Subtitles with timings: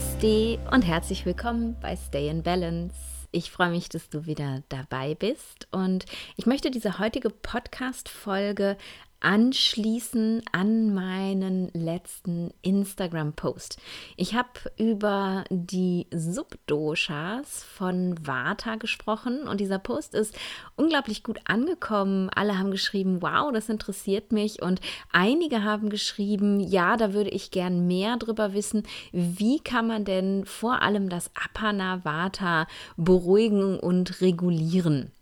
[0.00, 2.94] Namaste und herzlich willkommen bei Stay in Balance.
[3.32, 6.06] Ich freue mich, dass du wieder dabei bist und
[6.36, 8.78] ich möchte diese heutige Podcast-Folge
[9.20, 13.78] anschließen an meinen letzten Instagram-Post.
[14.16, 20.36] Ich habe über die Subdoshas von Vata gesprochen und dieser Post ist
[20.76, 22.30] unglaublich gut angekommen.
[22.34, 24.80] Alle haben geschrieben, wow, das interessiert mich und
[25.12, 28.84] einige haben geschrieben, ja, da würde ich gern mehr drüber wissen.
[29.12, 35.12] Wie kann man denn vor allem das Apana Vata beruhigen und regulieren?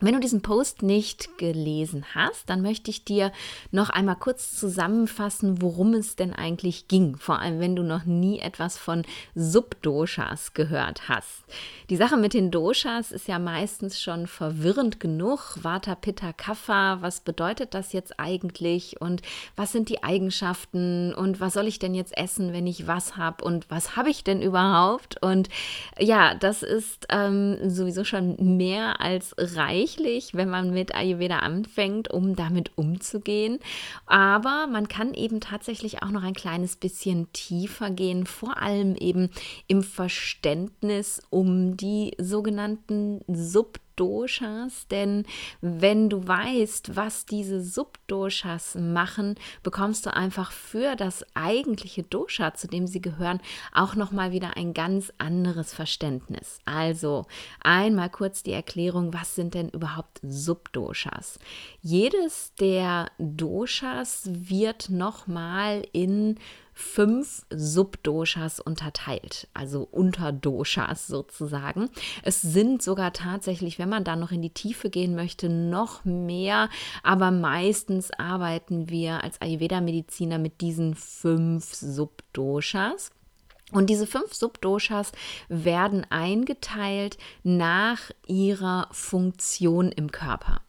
[0.00, 3.30] Wenn du diesen Post nicht gelesen hast, dann möchte ich dir
[3.70, 8.40] noch einmal kurz zusammenfassen, worum es denn eigentlich ging, vor allem wenn du noch nie
[8.40, 9.04] etwas von
[9.36, 11.44] Subdoshas gehört hast.
[11.90, 15.58] Die Sache mit den Doshas ist ja meistens schon verwirrend genug.
[15.62, 19.22] Vata, Pitta, Kapha, was bedeutet das jetzt eigentlich und
[19.54, 23.44] was sind die Eigenschaften und was soll ich denn jetzt essen, wenn ich was habe
[23.44, 25.22] und was habe ich denn überhaupt?
[25.22, 25.48] Und
[26.00, 32.10] ja, das ist ähm, sowieso schon mehr als reich tatsächlich, wenn man mit Ayurveda anfängt,
[32.10, 33.58] um damit umzugehen.
[34.06, 39.28] Aber man kann eben tatsächlich auch noch ein kleines bisschen tiefer gehen, vor allem eben
[39.66, 45.24] im Verständnis um die sogenannten Sub Subdoshas, denn
[45.60, 52.66] wenn du weißt, was diese Subdoshas machen, bekommst du einfach für das eigentliche Dosha, zu
[52.66, 53.40] dem sie gehören,
[53.72, 56.58] auch noch mal wieder ein ganz anderes Verständnis.
[56.64, 57.26] Also,
[57.62, 61.38] einmal kurz die Erklärung, was sind denn überhaupt Subdoshas?
[61.80, 66.38] Jedes der Doshas wird noch mal in
[66.74, 71.88] fünf Subdoshas unterteilt, also Unterdoshas sozusagen.
[72.22, 76.68] Es sind sogar tatsächlich, wenn man da noch in die Tiefe gehen möchte, noch mehr,
[77.02, 83.10] aber meistens arbeiten wir als Ayurveda-Mediziner mit diesen fünf Subdoshas.
[83.72, 85.12] Und diese fünf Subdoshas
[85.48, 90.60] werden eingeteilt nach ihrer Funktion im Körper.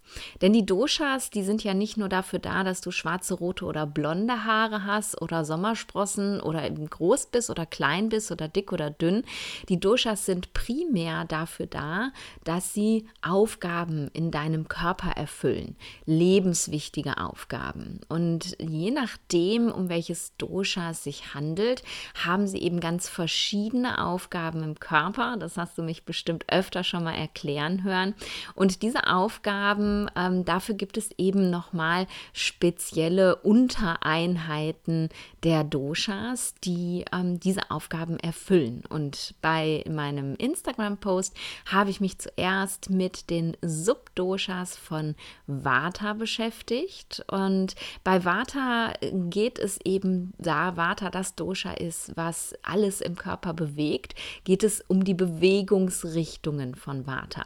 [0.41, 3.85] Denn die Doshas, die sind ja nicht nur dafür da, dass du schwarze, rote oder
[3.85, 8.89] blonde Haare hast oder Sommersprossen oder eben groß bist oder klein bist oder dick oder
[8.89, 9.23] dünn.
[9.69, 12.11] Die Doshas sind primär dafür da,
[12.43, 15.75] dass sie Aufgaben in deinem Körper erfüllen,
[16.05, 17.99] lebenswichtige Aufgaben.
[18.07, 21.83] Und je nachdem, um welches Dosha es sich handelt,
[22.23, 25.37] haben sie eben ganz verschiedene Aufgaben im Körper.
[25.39, 28.13] Das hast du mich bestimmt öfter schon mal erklären hören.
[28.53, 35.09] Und diese Aufgaben ähm, dafür gibt es eben nochmal spezielle Untereinheiten
[35.41, 38.83] der Doshas, die ähm, diese Aufgaben erfüllen.
[38.87, 41.35] Und bei meinem Instagram-Post
[41.65, 45.15] habe ich mich zuerst mit den Subdoshas von
[45.47, 47.25] Vata beschäftigt.
[47.31, 53.53] Und bei Vata geht es eben, da Vata das Dosha ist, was alles im Körper
[53.53, 57.45] bewegt, geht es um die Bewegungsrichtungen von Vata.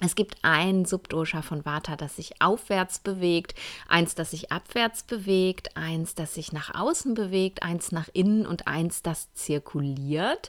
[0.00, 3.54] Es gibt ein Subdosha von Vata, das sich aufwärts bewegt,
[3.88, 8.66] eins, das sich abwärts bewegt, eins, das sich nach außen bewegt, eins nach innen und
[8.66, 10.48] eins, das zirkuliert.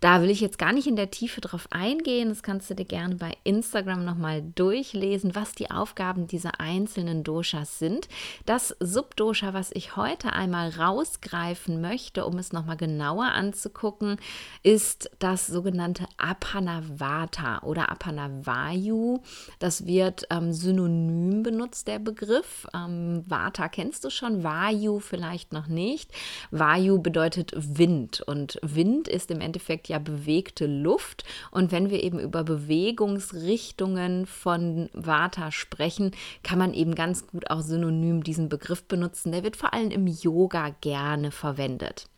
[0.00, 2.28] Da will ich jetzt gar nicht in der Tiefe drauf eingehen.
[2.28, 7.80] Das kannst du dir gerne bei Instagram nochmal durchlesen, was die Aufgaben dieser einzelnen Doshas
[7.80, 8.08] sind.
[8.46, 14.18] Das Subdosha, was ich heute einmal rausgreifen möchte, um es nochmal genauer anzugucken,
[14.62, 19.18] ist das sogenannte Apanavata oder Apanavayu.
[19.58, 22.68] Das wird ähm, synonym benutzt, der Begriff.
[22.72, 26.12] Ähm, Vata kennst du schon, Vayu vielleicht noch nicht.
[26.52, 31.24] Vayu bedeutet Wind und Wind ist im Endeffekt ja bewegte Luft.
[31.50, 36.12] Und wenn wir eben über Bewegungsrichtungen von Vata sprechen,
[36.42, 39.32] kann man eben ganz gut auch synonym diesen Begriff benutzen.
[39.32, 42.08] Der wird vor allem im Yoga gerne verwendet.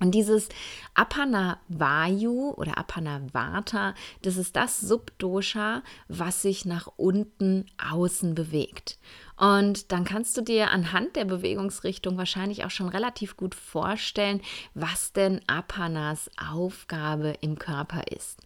[0.00, 0.48] Und dieses
[0.94, 8.98] Apana Vayu oder Apana Vata, das ist das Subdosha, was sich nach unten außen bewegt.
[9.38, 14.40] Und dann kannst du dir anhand der Bewegungsrichtung wahrscheinlich auch schon relativ gut vorstellen,
[14.74, 18.40] was denn Apanas Aufgabe im Körper ist.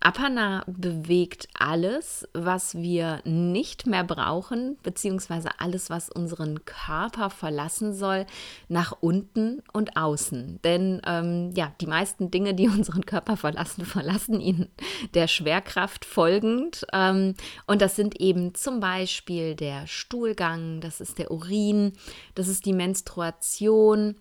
[0.00, 8.26] Apana bewegt alles, was wir nicht mehr brauchen, beziehungsweise alles, was unseren Körper verlassen soll,
[8.68, 10.60] nach unten und außen.
[10.62, 14.68] Denn ähm, ja, die meisten Dinge, die unseren Körper verlassen, verlassen ihn
[15.14, 16.86] der Schwerkraft folgend.
[16.92, 17.34] Ähm,
[17.66, 21.92] und das sind eben zum Beispiel der Stuhlgang, das ist der Urin,
[22.34, 24.16] das ist die Menstruation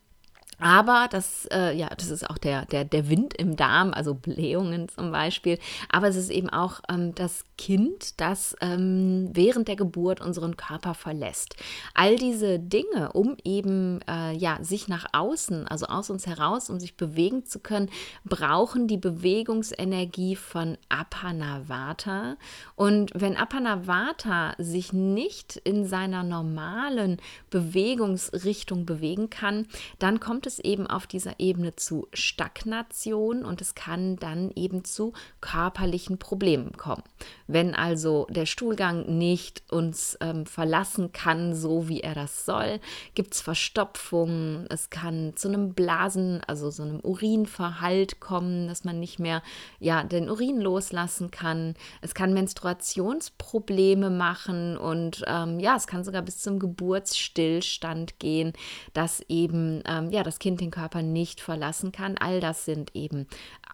[0.59, 4.89] Aber das, äh, ja, das ist auch der, der, der Wind im Darm, also Blähungen
[4.89, 5.59] zum Beispiel.
[5.89, 10.95] Aber es ist eben auch ähm, das Kind, das ähm, während der Geburt unseren Körper
[10.95, 11.56] verlässt.
[11.94, 16.80] All diese Dinge, um eben äh, ja, sich nach außen, also aus uns heraus, um
[16.80, 17.89] sich bewegen zu können,
[18.25, 22.36] brauchen die Bewegungsenergie von Apanavata.
[22.75, 27.18] Und wenn Apanavata sich nicht in seiner normalen
[27.51, 29.68] Bewegungsrichtung bewegen kann,
[30.00, 35.13] dann kommt es eben auf dieser Ebene zu Stagnation und es kann dann eben zu
[35.41, 37.03] körperlichen Problemen kommen.
[37.45, 42.79] Wenn also der Stuhlgang nicht uns ähm, verlassen kann, so wie er das soll,
[43.13, 48.99] gibt es Verstopfungen, es kann zu einem Blasen, also so einem Urinverhalt kommen, dass man
[48.99, 49.44] nicht mehr
[49.79, 51.75] ja, den Urin loslassen kann.
[52.01, 58.53] Es kann Menstruationsprobleme machen und ähm, ja, es kann sogar bis zum Geburtsstillstand gehen,
[58.94, 62.15] dass eben ähm, ja, das das Kind den Körper nicht verlassen kann.
[62.19, 63.27] All das sind eben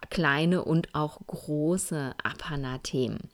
[0.08, 3.28] kleine und auch große Apana-Themen.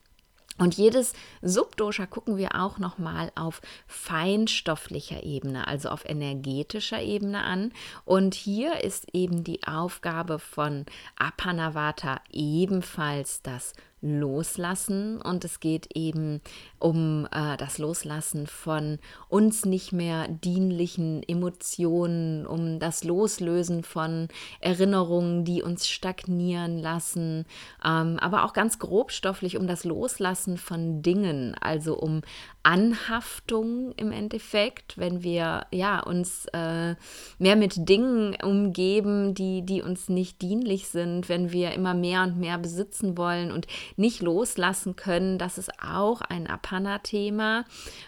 [0.59, 7.73] Und jedes Subdosha gucken wir auch nochmal auf feinstofflicher Ebene, also auf energetischer Ebene an.
[8.05, 10.85] Und hier ist eben die Aufgabe von
[11.17, 15.21] Apanavata ebenfalls das Loslassen.
[15.21, 16.41] Und es geht eben
[16.79, 18.99] um äh, das Loslassen von
[19.29, 24.29] uns nicht mehr dienlichen Emotionen, um das Loslösen von
[24.61, 27.45] Erinnerungen, die uns stagnieren lassen,
[27.85, 32.23] ähm, aber auch ganz grobstofflich um das Loslassen von Dingen, also um
[32.63, 36.95] Anhaftung im Endeffekt, wenn wir ja uns äh,
[37.39, 42.39] mehr mit Dingen umgeben, die, die uns nicht dienlich sind, wenn wir immer mehr und
[42.39, 43.67] mehr besitzen wollen und
[43.97, 47.65] nicht loslassen können, das ist auch ein Apana-Thema.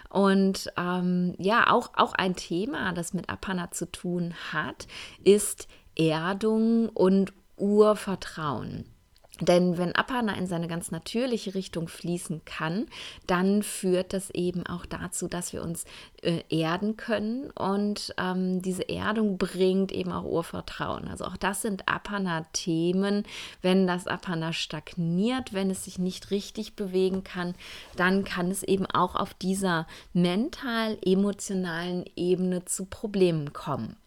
[0.09, 4.87] Und ähm, ja, auch, auch ein Thema, das mit Apana zu tun hat,
[5.23, 8.92] ist Erdung und Urvertrauen.
[9.41, 12.85] Denn wenn Apana in seine ganz natürliche Richtung fließen kann,
[13.25, 15.85] dann führt das eben auch dazu, dass wir uns
[16.21, 21.07] äh, erden können und ähm, diese Erdung bringt eben auch Urvertrauen.
[21.07, 23.23] Also auch das sind Apana-Themen.
[23.63, 27.55] Wenn das Apana stagniert, wenn es sich nicht richtig bewegen kann,
[27.95, 33.97] dann kann es eben auch auf dieser mental-emotionalen Ebene zu Problemen kommen.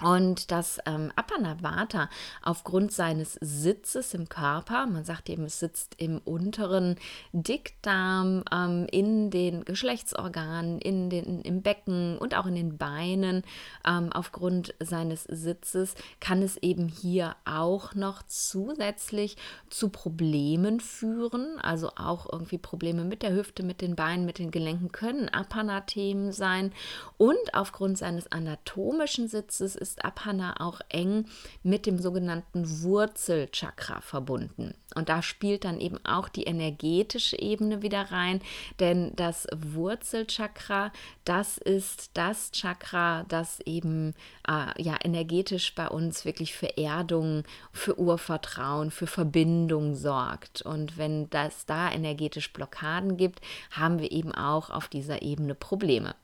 [0.00, 2.08] Und das ähm, Apanavata
[2.42, 6.96] aufgrund seines Sitzes im Körper, man sagt eben, es sitzt im unteren
[7.32, 13.44] Dickdarm, ähm, in den Geschlechtsorganen, in den, im Becken und auch in den Beinen,
[13.86, 19.36] ähm, aufgrund seines Sitzes kann es eben hier auch noch zusätzlich
[19.70, 21.58] zu Problemen führen.
[21.60, 26.32] Also auch irgendwie Probleme mit der Hüfte, mit den Beinen, mit den Gelenken können Apana-Themen
[26.32, 26.72] sein.
[27.18, 31.26] Und aufgrund seines anatomischen Sitzes ist ist Apana auch eng
[31.62, 34.74] mit dem sogenannten Wurzelchakra verbunden.
[34.94, 38.40] Und da spielt dann eben auch die energetische Ebene wieder rein,
[38.80, 40.92] denn das Wurzelchakra,
[41.24, 44.14] das ist das Chakra, das eben
[44.48, 50.62] äh, ja energetisch bei uns wirklich für Erdung, für Urvertrauen, für Verbindung sorgt.
[50.62, 53.40] Und wenn das da energetisch Blockaden gibt,
[53.70, 56.14] haben wir eben auch auf dieser Ebene Probleme.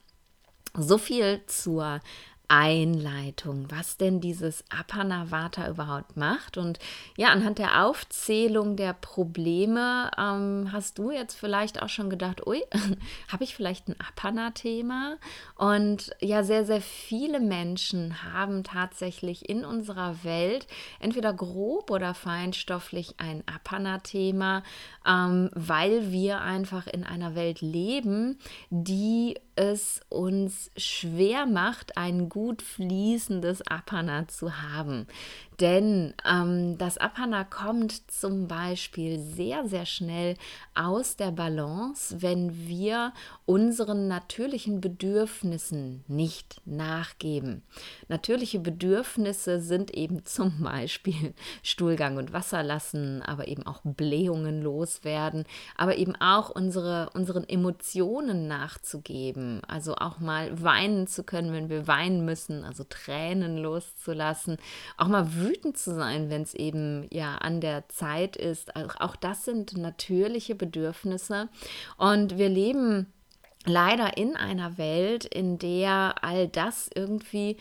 [0.75, 2.01] So viel zur
[2.49, 6.57] Einleitung, was denn dieses Apanavata überhaupt macht.
[6.57, 6.79] Und
[7.17, 12.63] ja, anhand der Aufzählung der Probleme ähm, hast du jetzt vielleicht auch schon gedacht, ui,
[13.29, 15.19] habe ich vielleicht ein Apana-Thema?
[15.57, 20.67] Und ja, sehr, sehr viele Menschen haben tatsächlich in unserer Welt
[21.01, 24.63] entweder grob oder feinstofflich ein Apana-Thema,
[25.07, 28.39] ähm, weil wir einfach in einer Welt leben,
[28.71, 35.09] die es uns schwer macht, ein gut fließendes Apana zu haben.
[35.61, 40.37] Denn ähm, das Apana kommt zum Beispiel sehr, sehr schnell
[40.77, 43.13] aus der Balance, wenn wir
[43.45, 47.65] unseren natürlichen Bedürfnissen nicht nachgeben.
[48.07, 51.35] Natürliche Bedürfnisse sind eben zum Beispiel
[51.65, 55.45] Stuhlgang und Wasser lassen, aber eben auch Blähungen loswerden,
[55.77, 59.63] aber eben auch unsere, unseren Emotionen nachzugeben.
[59.67, 64.59] Also auch mal weinen zu können, wenn wir weinen müssen, also Tränen loszulassen,
[64.97, 68.77] auch mal wütend wütend zu sein, wenn es eben ja an der Zeit ist.
[68.77, 71.49] Also auch das sind natürliche Bedürfnisse.
[71.97, 73.07] Und wir leben
[73.65, 77.57] leider in einer Welt, in der all das irgendwie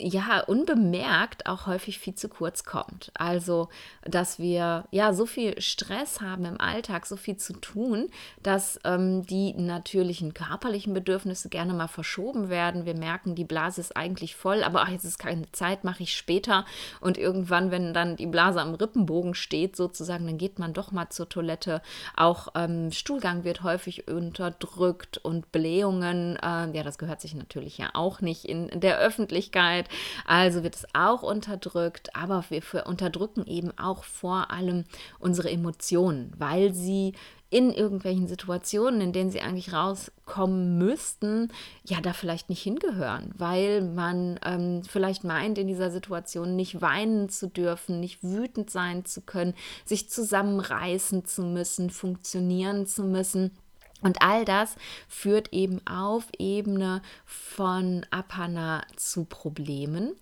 [0.00, 3.10] ja unbemerkt auch häufig viel zu kurz kommt.
[3.14, 3.68] Also,
[4.04, 8.08] dass wir ja so viel Stress haben im Alltag, so viel zu tun,
[8.42, 12.86] dass ähm, die natürlichen körperlichen Bedürfnisse gerne mal verschoben werden.
[12.86, 16.16] Wir merken, die Blase ist eigentlich voll, aber ach, jetzt ist keine Zeit, mache ich
[16.16, 16.64] später.
[17.00, 21.08] Und irgendwann, wenn dann die Blase am Rippenbogen steht, sozusagen, dann geht man doch mal
[21.08, 21.82] zur Toilette.
[22.16, 27.90] Auch ähm, Stuhlgang wird häufig unterdrückt und Blähungen, äh, ja, das gehört sich natürlich ja
[27.94, 29.87] auch nicht in der Öffentlichkeit.
[30.24, 34.84] Also wird es auch unterdrückt, aber wir unterdrücken eben auch vor allem
[35.18, 37.14] unsere Emotionen, weil sie
[37.50, 41.50] in irgendwelchen Situationen, in denen sie eigentlich rauskommen müssten,
[41.84, 47.30] ja, da vielleicht nicht hingehören, weil man ähm, vielleicht meint, in dieser Situation nicht weinen
[47.30, 49.54] zu dürfen, nicht wütend sein zu können,
[49.86, 53.52] sich zusammenreißen zu müssen, funktionieren zu müssen.
[54.00, 54.76] Und all das
[55.08, 60.14] führt eben auf Ebene von Apana zu Problemen.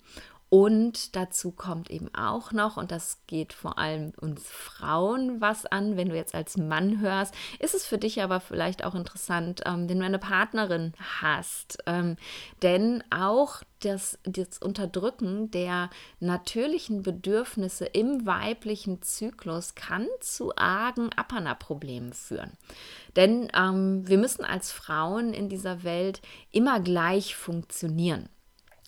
[0.59, 5.99] Und dazu kommt eben auch noch, und das geht vor allem uns Frauen was an,
[5.99, 9.87] wenn du jetzt als Mann hörst, ist es für dich aber vielleicht auch interessant, ähm,
[9.87, 11.77] wenn du eine Partnerin hast.
[11.85, 12.17] Ähm,
[12.63, 22.15] denn auch das, das Unterdrücken der natürlichen Bedürfnisse im weiblichen Zyklus kann zu argen Apana-Problemen
[22.15, 22.53] führen.
[23.15, 28.31] Denn ähm, wir müssen als Frauen in dieser Welt immer gleich funktionieren.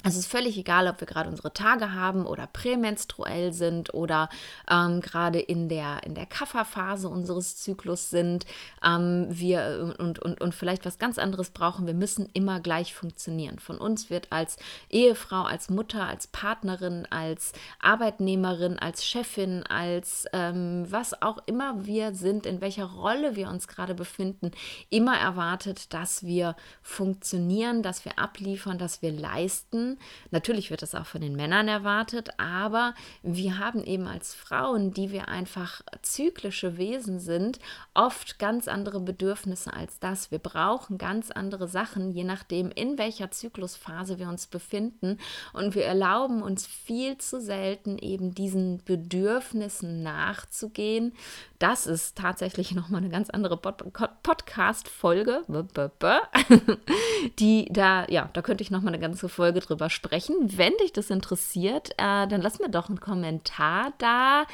[0.05, 4.28] Es ist völlig egal, ob wir gerade unsere Tage haben oder prämenstruell sind oder
[4.71, 8.47] ähm, gerade in der, in der Kafferphase unseres Zyklus sind.
[8.85, 11.88] Ähm, wir und, und, und vielleicht was ganz anderes brauchen.
[11.88, 13.59] Wir müssen immer gleich funktionieren.
[13.59, 14.57] Von uns wird als
[14.88, 22.14] Ehefrau, als Mutter, als Partnerin, als Arbeitnehmerin, als Chefin, als ähm, was auch immer wir
[22.14, 24.52] sind, in welcher Rolle wir uns gerade befinden,
[24.90, 29.88] immer erwartet, dass wir funktionieren, dass wir abliefern, dass wir leisten
[30.30, 35.11] Natürlich wird das auch von den Männern erwartet, aber wir haben eben als Frauen, die
[35.11, 37.59] wir einfach zyklische Wesen sind,
[37.95, 40.30] oft ganz andere Bedürfnisse als das.
[40.30, 45.18] Wir brauchen ganz andere Sachen, je nachdem, in welcher Zyklusphase wir uns befinden.
[45.52, 51.14] Und wir erlauben uns viel zu selten eben diesen Bedürfnissen nachzugehen.
[51.59, 53.85] Das ist tatsächlich nochmal eine ganz andere Pod
[54.23, 55.42] Podcast-Folge,
[57.38, 60.35] die da, ja, da könnte ich nochmal eine ganze Folge drüber sprechen.
[60.57, 64.45] Wenn dich das interessiert, äh, dann lass mir doch einen Kommentar da.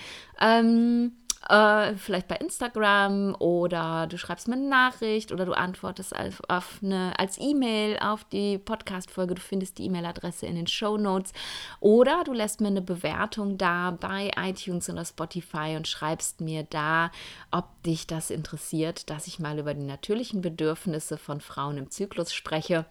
[0.40, 1.12] Ähm,
[1.49, 6.81] äh, vielleicht bei Instagram oder du schreibst mir eine Nachricht oder du antwortest auf, auf
[6.83, 9.35] eine, als E-Mail auf die Podcast-Folge.
[9.35, 11.33] Du findest die E-Mail-Adresse in den Show Notes
[11.81, 17.11] oder du lässt mir eine Bewertung da bei iTunes oder Spotify und schreibst mir da,
[17.50, 22.33] ob dich das interessiert, dass ich mal über die natürlichen Bedürfnisse von Frauen im Zyklus
[22.33, 22.87] spreche.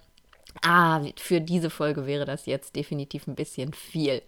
[0.61, 4.21] Ah, für diese Folge wäre das jetzt definitiv ein bisschen viel.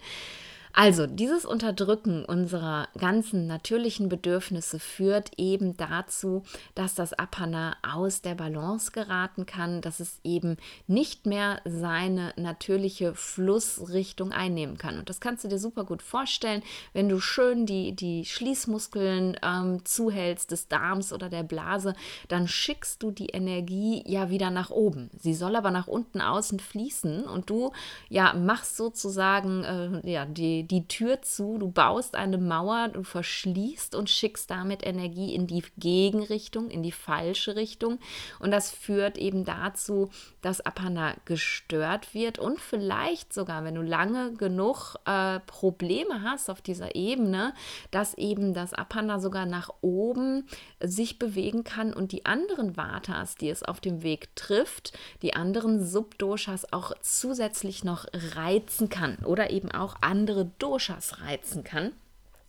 [0.77, 6.43] Also dieses Unterdrücken unserer ganzen natürlichen Bedürfnisse führt eben dazu,
[6.75, 13.15] dass das Apana aus der Balance geraten kann, dass es eben nicht mehr seine natürliche
[13.15, 14.99] Flussrichtung einnehmen kann.
[14.99, 19.85] Und das kannst du dir super gut vorstellen, wenn du schön die, die Schließmuskeln ähm,
[19.85, 21.93] zuhältst des Darms oder der Blase,
[22.27, 25.09] dann schickst du die Energie ja wieder nach oben.
[25.17, 27.71] Sie soll aber nach unten außen fließen und du
[28.09, 33.95] ja machst sozusagen äh, ja die die Tür zu, du baust eine Mauer, du verschließt
[33.95, 37.99] und schickst damit Energie in die Gegenrichtung, in die falsche Richtung.
[38.39, 40.09] Und das führt eben dazu,
[40.41, 46.61] dass Apana gestört wird und vielleicht sogar, wenn du lange genug äh, Probleme hast auf
[46.61, 47.53] dieser Ebene,
[47.91, 50.47] dass eben das Apana sogar nach oben
[50.81, 55.83] sich bewegen kann und die anderen Vatas, die es auf dem Weg trifft, die anderen
[55.83, 61.91] Subdoshas auch zusätzlich noch reizen kann oder eben auch andere Doshas reizen kann.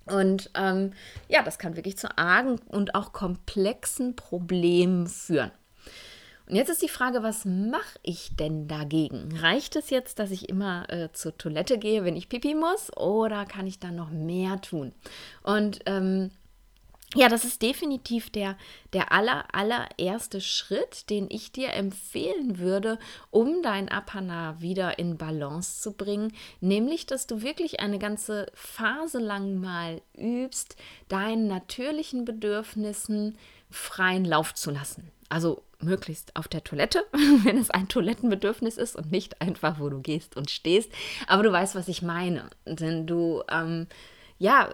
[0.07, 0.93] Und ähm,
[1.29, 5.51] ja, das kann wirklich zu argen und auch komplexen Problemen führen.
[6.49, 9.37] Und jetzt ist die Frage, was mache ich denn dagegen?
[9.37, 13.47] Reicht es jetzt, dass ich immer äh, zur Toilette gehe, wenn ich pipi muss, oder
[13.47, 14.93] kann ich da noch mehr tun?
[15.43, 16.31] Und ähm,
[17.17, 18.57] ja, das ist definitiv der,
[18.93, 22.99] der aller, allererste Schritt, den ich dir empfehlen würde,
[23.31, 26.33] um dein Apana wieder in Balance zu bringen.
[26.61, 30.77] Nämlich, dass du wirklich eine ganze Phase lang mal übst,
[31.09, 33.39] deinen natürlichen Bedürfnissen
[33.71, 35.11] freien Lauf zu lassen.
[35.29, 37.05] Also möglichst auf der Toilette,
[37.45, 40.91] wenn es ein Toilettenbedürfnis ist und nicht einfach, wo du gehst und stehst.
[41.27, 42.51] Aber du weißt, was ich meine.
[42.67, 43.87] Denn du, ähm,
[44.39, 44.71] ja,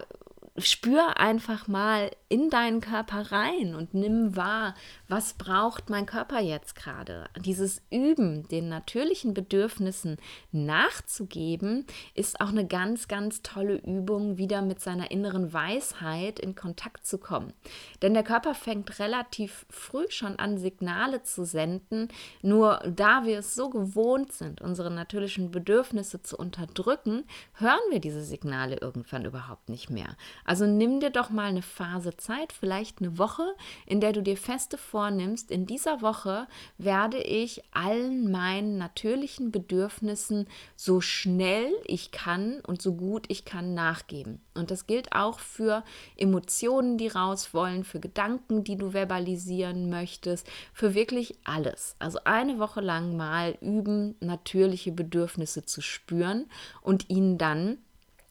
[0.57, 4.75] spür einfach mal in deinen Körper rein und nimm wahr,
[5.07, 7.27] was braucht mein Körper jetzt gerade.
[7.39, 10.17] Dieses Üben, den natürlichen Bedürfnissen
[10.51, 17.05] nachzugeben, ist auch eine ganz, ganz tolle Übung, wieder mit seiner inneren Weisheit in Kontakt
[17.05, 17.53] zu kommen.
[18.01, 22.09] Denn der Körper fängt relativ früh schon an, Signale zu senden,
[22.43, 28.23] nur da wir es so gewohnt sind, unsere natürlichen Bedürfnisse zu unterdrücken, hören wir diese
[28.23, 30.15] Signale irgendwann überhaupt nicht mehr.
[30.45, 33.43] Also nimm dir doch mal eine Phase Zeit, vielleicht eine Woche,
[33.85, 36.47] in der du dir feste vornimmst, in dieser Woche
[36.77, 43.73] werde ich allen meinen natürlichen Bedürfnissen so schnell ich kann und so gut ich kann
[43.73, 44.41] nachgeben.
[44.53, 45.83] Und das gilt auch für
[46.15, 51.95] Emotionen, die raus wollen, für Gedanken, die du verbalisieren möchtest, für wirklich alles.
[51.99, 56.45] Also eine Woche lang mal üben, natürliche Bedürfnisse zu spüren
[56.81, 57.77] und ihnen dann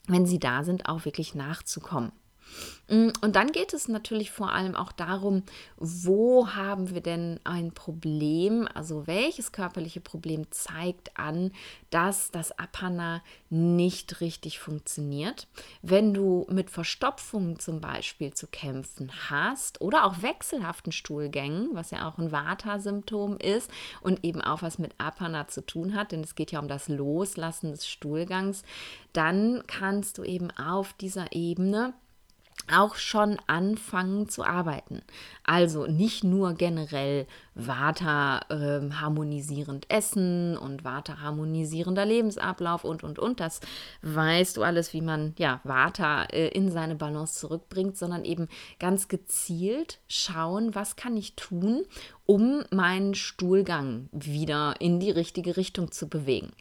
[0.07, 2.13] wenn sie da sind, auch wirklich nachzukommen.
[2.89, 5.43] Mm, und dann geht es natürlich vor allem auch darum,
[5.77, 11.53] wo haben wir denn ein Problem, also welches körperliche Problem zeigt an,
[11.91, 15.47] dass das Apana nicht richtig funktioniert.
[15.83, 22.09] Wenn du mit Verstopfungen zum Beispiel zu kämpfen hast oder auch wechselhaften Stuhlgängen, was ja
[22.09, 26.35] auch ein Vata-Symptom ist und eben auch was mit Apana zu tun hat, denn es
[26.35, 28.63] geht ja um das Loslassen des Stuhlgangs,
[29.13, 31.95] dann kannst du eben auf dieser Ebene
[32.71, 35.03] auch schon anfangen zu arbeiten.
[35.45, 43.41] Also nicht nur generell Vata äh, harmonisierend essen und Vata harmonisierender Lebensablauf und und und.
[43.41, 43.61] Das
[44.03, 49.09] weißt du alles, wie man ja Vata äh, in seine Balance zurückbringt, sondern eben ganz
[49.09, 51.85] gezielt schauen, was kann ich tun,
[52.25, 56.53] um meinen Stuhlgang wieder in die richtige Richtung zu bewegen.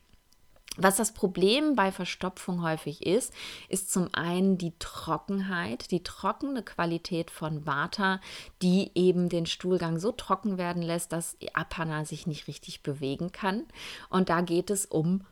[0.78, 3.34] Was das Problem bei Verstopfung häufig ist,
[3.68, 8.22] ist zum einen die Trockenheit, die trockene Qualität von Vata,
[8.62, 13.66] die eben den Stuhlgang so trocken werden lässt, dass Apana sich nicht richtig bewegen kann.
[14.10, 15.26] Und da geht es um,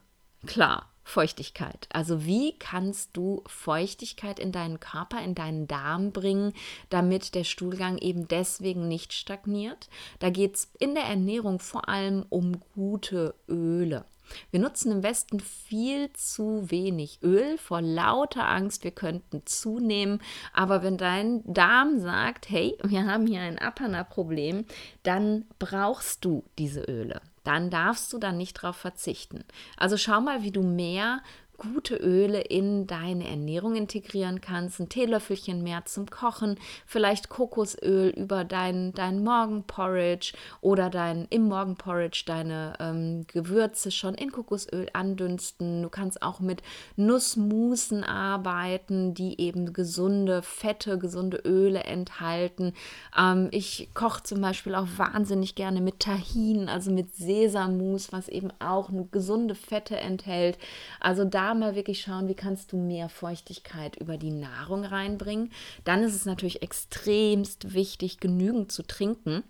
[0.45, 1.87] klar, Feuchtigkeit.
[1.91, 6.53] Also wie kannst du Feuchtigkeit in deinen Körper, in deinen Darm bringen,
[6.89, 9.89] damit der Stuhlgang eben deswegen nicht stagniert?
[10.19, 14.05] Da geht es in der Ernährung vor allem um gute Öle.
[14.51, 20.21] Wir nutzen im Westen viel zu wenig Öl vor lauter Angst, wir könnten zunehmen.
[20.53, 24.65] Aber wenn dein Darm sagt, hey, wir haben hier ein Apana-Problem,
[25.03, 27.21] dann brauchst du diese Öle.
[27.43, 29.43] Dann darfst du dann nicht darauf verzichten.
[29.77, 31.21] Also schau mal, wie du mehr
[31.59, 34.79] gute Öle in deine Ernährung integrieren kannst.
[34.79, 42.23] Ein Teelöffelchen mehr zum Kochen, vielleicht Kokosöl über dein, dein Morgenporridge oder dein, im Morgenporridge
[42.25, 45.83] deine ähm, Gewürze schon in Kokosöl andünsten.
[45.83, 46.63] Du kannst auch mit
[46.95, 52.73] Nussmusen arbeiten, die eben gesunde Fette, gesunde Öle enthalten.
[53.17, 58.51] Ähm, ich koche zum Beispiel auch wahnsinnig gerne mit Tahin, also mit Sesammus, was eben
[58.59, 60.57] auch gesunde Fette enthält.
[60.99, 65.51] Also da mal wirklich schauen, wie kannst du mehr Feuchtigkeit über die Nahrung reinbringen.
[65.83, 69.43] Dann ist es natürlich extremst wichtig, genügend zu trinken.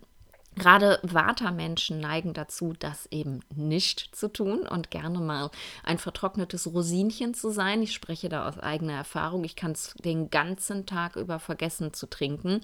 [0.56, 5.50] Gerade Vata-Menschen neigen dazu, das eben nicht zu tun und gerne mal
[5.84, 7.82] ein vertrocknetes Rosinchen zu sein.
[7.82, 9.44] Ich spreche da aus eigener Erfahrung.
[9.44, 12.62] Ich kann es den ganzen Tag über vergessen zu trinken.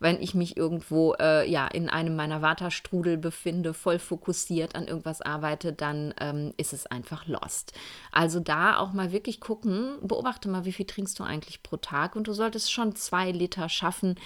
[0.00, 5.22] Wenn ich mich irgendwo äh, ja, in einem meiner Vata-Strudel befinde, voll fokussiert an irgendwas
[5.22, 7.72] arbeite, dann ähm, ist es einfach lost.
[8.10, 12.16] Also da auch mal wirklich gucken, beobachte mal, wie viel trinkst du eigentlich pro Tag
[12.16, 14.16] und du solltest schon zwei Liter schaffen,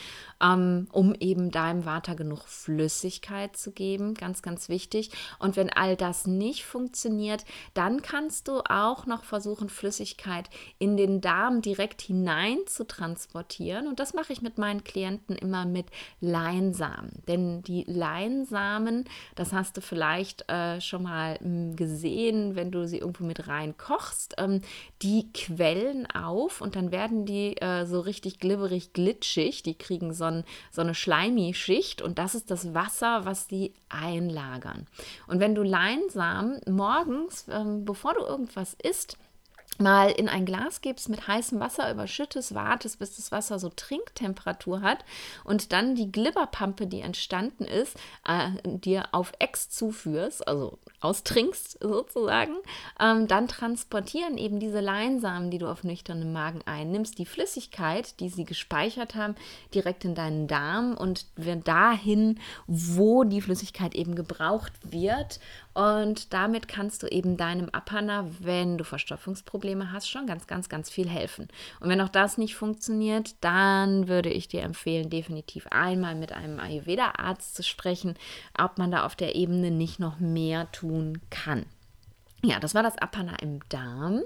[0.42, 5.10] ähm, um eben deinem Vata genug Flüssigkeit Flüssigkeit zu geben, ganz, ganz wichtig.
[5.40, 11.20] Und wenn all das nicht funktioniert, dann kannst du auch noch versuchen, Flüssigkeit in den
[11.20, 13.88] Darm direkt hinein zu transportieren.
[13.88, 15.86] Und das mache ich mit meinen Klienten immer mit
[16.20, 17.10] Leinsamen.
[17.26, 22.98] Denn die Leinsamen, das hast du vielleicht äh, schon mal hm, gesehen, wenn du sie
[22.98, 24.60] irgendwo mit rein kochst, ähm,
[25.02, 29.64] die quellen auf und dann werden die äh, so richtig glibberig glitschig.
[29.64, 33.72] Die kriegen so, ein, so eine Schleimi-Schicht und das ist das Wasser Wasser, was die
[33.88, 34.86] einlagern.
[35.26, 39.16] Und wenn du Leinsamen morgens, ähm, bevor du irgendwas isst,
[39.78, 44.82] mal in ein Glas gibst, mit heißem Wasser überschüttest, wartest, bis das Wasser so Trinktemperatur
[44.82, 45.04] hat
[45.44, 52.54] und dann die Glibberpampe, die entstanden ist, äh, dir auf Ex zuführst, also austrinkst sozusagen,
[53.00, 58.28] ähm, dann transportieren eben diese Leinsamen, die du auf nüchternem Magen einnimmst, die Flüssigkeit, die
[58.28, 59.34] sie gespeichert haben,
[59.74, 61.26] direkt in deinen Darm und
[61.64, 65.40] dahin, wo die Flüssigkeit eben gebraucht wird.
[65.74, 70.68] Und damit kannst du eben deinem Apana, wenn du Verstopfungsprobleme Probleme hast, schon ganz, ganz,
[70.68, 71.46] ganz viel helfen.
[71.78, 76.58] Und wenn auch das nicht funktioniert, dann würde ich dir empfehlen, definitiv einmal mit einem
[76.58, 78.16] Ayurveda-Arzt zu sprechen,
[78.58, 81.66] ob man da auf der Ebene nicht noch mehr tun kann.
[82.44, 84.22] Ja, das war das Apana im Darm,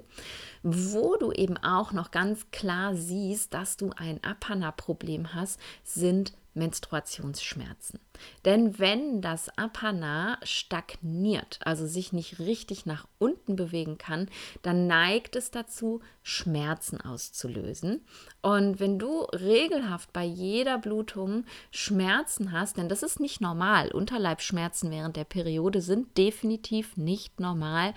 [0.62, 8.00] wo du eben auch noch ganz klar siehst, dass du ein Apana-Problem hast, sind Menstruationsschmerzen.
[8.44, 14.28] Denn wenn das Apana stagniert, also sich nicht richtig nach unten bewegen kann,
[14.62, 18.04] dann neigt es dazu, Schmerzen auszulösen.
[18.40, 24.90] Und wenn du regelhaft bei jeder Blutung Schmerzen hast, denn das ist nicht normal, Unterleibschmerzen
[24.90, 27.92] während der Periode sind definitiv nicht normal,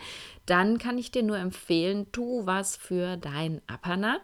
[0.49, 4.19] dann kann ich dir nur empfehlen, tu was für dein Apana.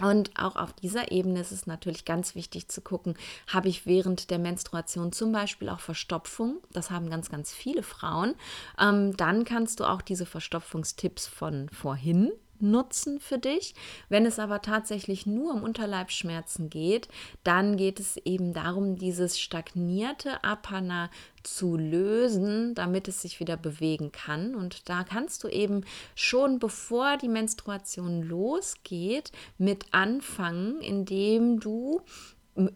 [0.00, 3.14] Und auch auf dieser Ebene ist es natürlich ganz wichtig zu gucken,
[3.46, 6.56] habe ich während der Menstruation zum Beispiel auch Verstopfung?
[6.72, 8.34] Das haben ganz, ganz viele Frauen.
[8.80, 13.74] Ähm, dann kannst du auch diese Verstopfungstipps von vorhin nutzen für dich.
[14.08, 17.08] Wenn es aber tatsächlich nur um Unterleibsschmerzen geht,
[17.42, 21.10] dann geht es eben darum, dieses stagnierte Apana
[21.42, 24.54] zu lösen, damit es sich wieder bewegen kann.
[24.54, 32.00] Und da kannst du eben schon bevor die Menstruation losgeht, mit anfangen, indem du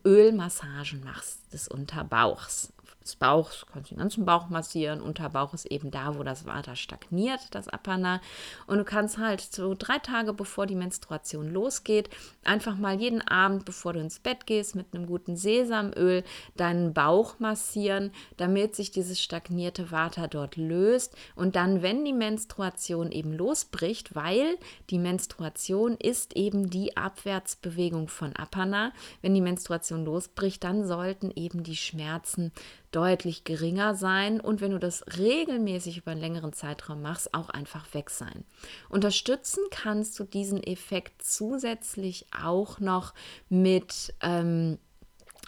[0.05, 2.73] Ölmassagen machst des Unterbauchs
[3.09, 5.01] des Bauchs, kannst den ganzen Bauch massieren.
[5.01, 8.21] Unterbauch ist eben da, wo das Water stagniert, das Apana.
[8.67, 12.11] Und du kannst halt so drei Tage bevor die Menstruation losgeht,
[12.45, 16.23] einfach mal jeden Abend, bevor du ins Bett gehst, mit einem guten Sesamöl
[16.57, 21.17] deinen Bauch massieren, damit sich dieses stagnierte Water dort löst.
[21.35, 24.59] Und dann, wenn die Menstruation eben losbricht, weil
[24.91, 28.93] die Menstruation ist eben die Abwärtsbewegung von Apana.
[29.23, 32.53] Wenn die Menstruation losbricht, dann sollten eben die Schmerzen
[32.93, 37.93] deutlich geringer sein und wenn du das regelmäßig über einen längeren Zeitraum machst, auch einfach
[37.95, 38.45] weg sein.
[38.89, 43.15] Unterstützen kannst du diesen Effekt zusätzlich auch noch
[43.49, 44.79] mit ähm,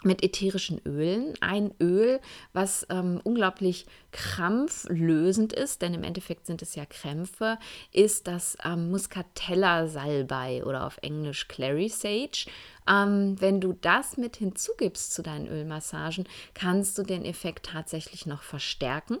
[0.03, 1.33] mit ätherischen Ölen.
[1.41, 2.19] Ein Öl,
[2.53, 7.57] was ähm, unglaublich krampflösend ist, denn im Endeffekt sind es ja Krämpfe,
[7.91, 12.45] ist das ähm, Muscatella-Salbei oder auf Englisch Clary Sage.
[12.89, 18.41] Ähm, wenn du das mit hinzugibst zu deinen Ölmassagen, kannst du den Effekt tatsächlich noch
[18.41, 19.19] verstärken.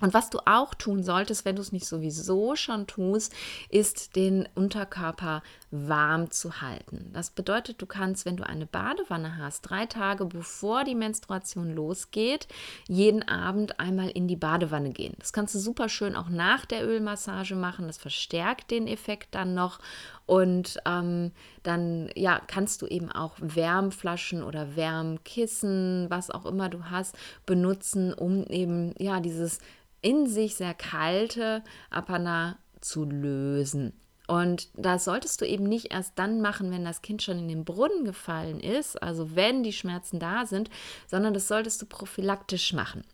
[0.00, 3.32] Und was du auch tun solltest, wenn du es nicht sowieso schon tust,
[3.68, 5.42] ist den Unterkörper
[5.74, 7.10] warm zu halten.
[7.12, 12.46] Das bedeutet, du kannst, wenn du eine Badewanne hast, drei Tage bevor die Menstruation losgeht,
[12.86, 15.14] jeden Abend einmal in die Badewanne gehen.
[15.18, 17.88] Das kannst du super schön auch nach der Ölmassage machen.
[17.88, 19.80] Das verstärkt den Effekt dann noch.
[20.26, 21.32] Und ähm,
[21.64, 28.14] dann ja, kannst du eben auch Wärmflaschen oder Wärmkissen, was auch immer du hast, benutzen,
[28.14, 29.58] um eben ja dieses
[30.00, 33.94] in sich sehr kalte Apana zu lösen.
[34.26, 37.64] Und das solltest du eben nicht erst dann machen, wenn das Kind schon in den
[37.64, 40.70] Brunnen gefallen ist, also wenn die Schmerzen da sind,
[41.06, 43.04] sondern das solltest du prophylaktisch machen.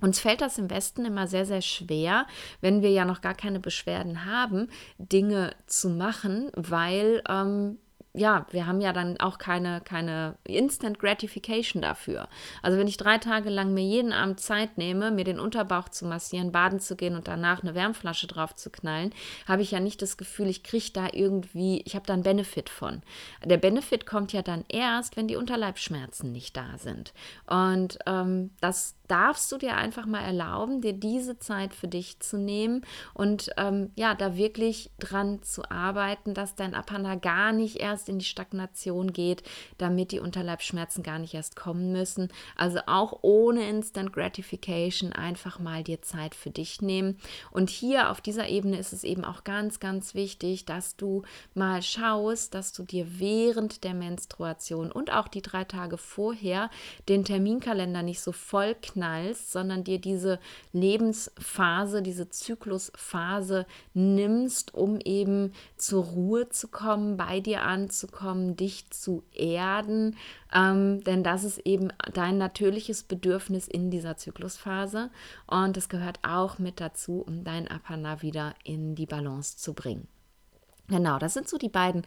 [0.00, 2.26] Uns fällt das im Westen immer sehr, sehr schwer,
[2.60, 7.78] wenn wir ja noch gar keine Beschwerden haben, Dinge zu machen, weil ähm,
[8.16, 12.28] ja, wir haben ja dann auch keine, keine Instant Gratification dafür.
[12.62, 16.06] Also wenn ich drei Tage lang mir jeden Abend Zeit nehme, mir den Unterbauch zu
[16.06, 19.12] massieren, baden zu gehen und danach eine Wärmflasche drauf zu knallen,
[19.46, 22.70] habe ich ja nicht das Gefühl, ich kriege da irgendwie, ich habe da einen Benefit
[22.70, 23.02] von.
[23.44, 27.12] Der Benefit kommt ja dann erst, wenn die Unterleibsschmerzen nicht da sind.
[27.46, 32.38] Und ähm, das darfst du dir einfach mal erlauben, dir diese Zeit für dich zu
[32.38, 38.05] nehmen und ähm, ja, da wirklich dran zu arbeiten, dass dein Apana gar nicht erst
[38.08, 39.42] in die Stagnation geht,
[39.78, 42.28] damit die Unterleibsschmerzen gar nicht erst kommen müssen.
[42.56, 47.18] Also auch ohne Instant Gratification einfach mal dir Zeit für dich nehmen.
[47.50, 51.22] Und hier auf dieser Ebene ist es eben auch ganz, ganz wichtig, dass du
[51.54, 56.70] mal schaust, dass du dir während der Menstruation und auch die drei Tage vorher
[57.08, 60.38] den Terminkalender nicht so voll knallst, sondern dir diese
[60.72, 67.95] Lebensphase, diese Zyklusphase nimmst, um eben zur Ruhe zu kommen, bei dir anzukommen,
[68.56, 70.16] dich zu erden,
[70.52, 75.10] ähm, denn das ist eben dein natürliches Bedürfnis in dieser Zyklusphase
[75.46, 80.08] und es gehört auch mit dazu, um dein Apana wieder in die Balance zu bringen.
[80.88, 82.04] Genau, das sind so die beiden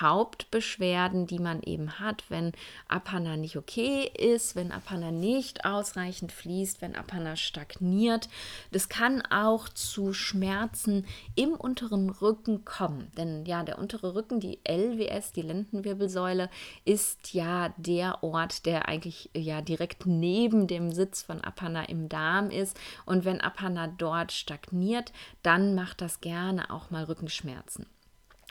[0.00, 2.52] Hauptbeschwerden, die man eben hat, wenn
[2.88, 8.30] Apana nicht okay ist, wenn Apana nicht ausreichend fließt, wenn Apana stagniert.
[8.70, 14.60] Das kann auch zu Schmerzen im unteren Rücken kommen, denn ja, der untere Rücken, die
[14.66, 16.48] LWS, die Lendenwirbelsäule,
[16.86, 22.48] ist ja der Ort, der eigentlich ja direkt neben dem Sitz von Apana im Darm
[22.48, 27.84] ist und wenn Apana dort stagniert, dann macht das gerne auch mal Rückenschmerzen.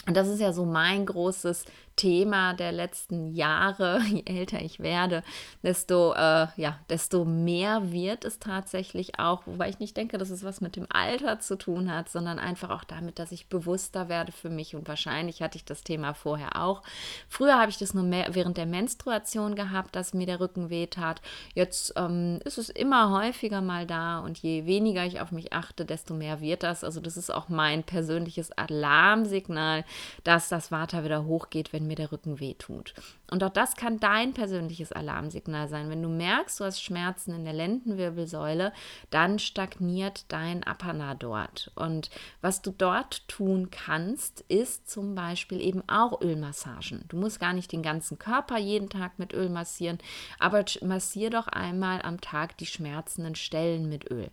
[0.08, 4.02] Und das ist ja so mein großes Thema der letzten Jahre.
[4.08, 5.24] Je älter ich werde,
[5.64, 10.44] desto, äh, ja, desto mehr wird es tatsächlich auch, wobei ich nicht denke, dass es
[10.44, 14.32] was mit dem Alter zu tun hat, sondern einfach auch damit, dass ich bewusster werde
[14.32, 14.76] für mich.
[14.76, 16.82] Und wahrscheinlich hatte ich das Thema vorher auch.
[17.30, 21.22] Früher habe ich das nur während der Menstruation gehabt, dass mir der Rücken wehtat.
[21.54, 25.86] Jetzt ähm, ist es immer häufiger mal da und je weniger ich auf mich achte,
[25.86, 26.84] desto mehr wird das.
[26.84, 29.86] Also das ist auch mein persönliches Alarmsignal,
[30.24, 32.94] dass das Vata wieder hochgeht, wenn mir der Rücken wehtut.
[33.30, 35.90] Und auch das kann dein persönliches Alarmsignal sein.
[35.90, 38.74] Wenn du merkst, du hast Schmerzen in der Lendenwirbelsäule,
[39.10, 41.72] dann stagniert dein Apana dort.
[41.76, 42.10] Und
[42.42, 47.06] was du dort tun kannst, ist zum Beispiel eben auch Ölmassagen.
[47.08, 49.98] Du musst gar nicht den ganzen Körper jeden Tag mit Öl massieren,
[50.40, 54.30] aber massier doch einmal am Tag die schmerzenden Stellen mit Öl.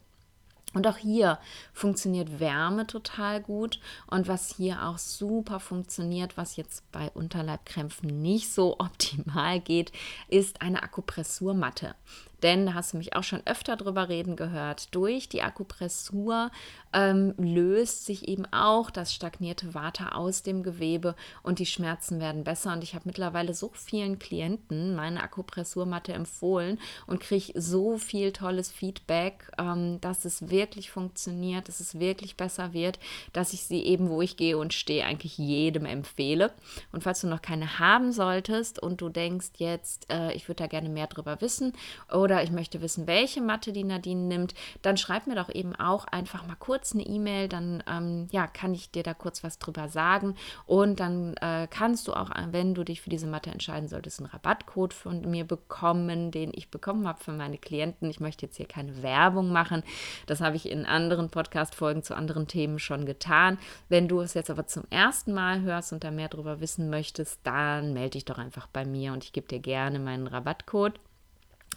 [0.74, 1.38] Und auch hier
[1.72, 3.80] funktioniert Wärme total gut.
[4.06, 9.92] Und was hier auch super funktioniert, was jetzt bei Unterleibkrämpfen nicht so optimal geht,
[10.28, 11.94] ist eine Akupressurmatte.
[12.42, 14.94] Denn da hast du mich auch schon öfter drüber reden gehört.
[14.94, 16.50] Durch die Akupressur
[16.92, 22.44] ähm, löst sich eben auch das stagnierte Water aus dem Gewebe und die Schmerzen werden
[22.44, 22.72] besser.
[22.72, 28.70] Und ich habe mittlerweile so vielen Klienten meine Akupressurmatte empfohlen und kriege so viel tolles
[28.70, 32.98] Feedback, ähm, dass es wirklich funktioniert, dass es wirklich besser wird,
[33.32, 36.52] dass ich sie eben, wo ich gehe und stehe, eigentlich jedem empfehle.
[36.92, 40.66] Und falls du noch keine haben solltest und du denkst jetzt, äh, ich würde da
[40.66, 41.72] gerne mehr drüber wissen
[42.12, 46.04] oder ich möchte wissen, welche Matte die Nadine nimmt, dann schreib mir doch eben auch
[46.06, 49.88] einfach mal kurz eine E-Mail, dann ähm, ja, kann ich dir da kurz was drüber
[49.88, 50.34] sagen.
[50.66, 54.30] Und dann äh, kannst du auch, wenn du dich für diese Matte entscheiden solltest, einen
[54.30, 58.10] Rabattcode von mir bekommen, den ich bekommen habe für meine Klienten.
[58.10, 59.82] Ich möchte jetzt hier keine Werbung machen.
[60.26, 63.58] Das habe ich in anderen Podcast-Folgen zu anderen Themen schon getan.
[63.88, 67.40] Wenn du es jetzt aber zum ersten Mal hörst und da mehr darüber wissen möchtest,
[67.44, 71.00] dann melde dich doch einfach bei mir und ich gebe dir gerne meinen Rabattcode.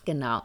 [0.05, 0.43] Genau.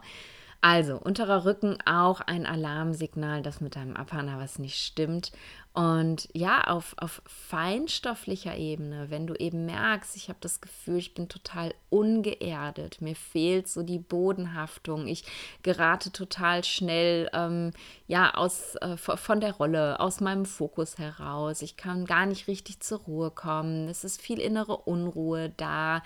[0.61, 5.31] Also, unterer Rücken auch ein Alarmsignal, dass mit deinem Apana was nicht stimmt.
[5.77, 11.13] Und ja, auf, auf feinstofflicher Ebene, wenn du eben merkst, ich habe das Gefühl, ich
[11.13, 15.23] bin total ungeerdet, mir fehlt so die Bodenhaftung, ich
[15.61, 17.73] gerate total schnell ähm,
[18.07, 22.79] ja aus äh, von der Rolle, aus meinem Fokus heraus, ich kann gar nicht richtig
[22.79, 26.01] zur Ruhe kommen, es ist viel innere Unruhe da.